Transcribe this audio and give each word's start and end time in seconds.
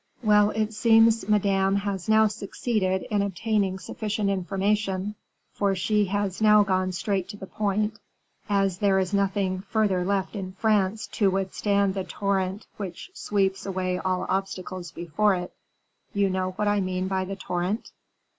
"Well, 0.23 0.49
it 0.49 0.73
seems 0.73 1.29
Madame 1.29 1.75
has 1.75 2.09
now 2.09 2.25
succeeded 2.25 3.03
in 3.11 3.21
obtaining 3.21 3.77
sufficient 3.77 4.31
information, 4.31 5.13
for 5.53 5.75
she 5.75 6.05
has 6.05 6.41
now 6.41 6.63
gone 6.63 6.91
straight 6.91 7.29
to 7.29 7.37
the 7.37 7.45
point, 7.45 7.99
as 8.49 8.79
there 8.79 8.97
is 8.97 9.13
nothing 9.13 9.59
further 9.61 10.03
left 10.03 10.35
in 10.35 10.53
France 10.53 11.05
to 11.21 11.29
withstand 11.29 11.93
the 11.93 12.03
torrent 12.03 12.65
which 12.77 13.11
sweeps 13.13 13.63
away 13.67 13.99
all 13.99 14.25
obstacles 14.27 14.91
before 14.91 15.35
it; 15.35 15.53
you 16.15 16.31
know 16.31 16.53
what 16.53 16.67
I 16.67 16.79
mean 16.81 17.07
by 17.07 17.23
the 17.23 17.35
torrent?" 17.35 17.91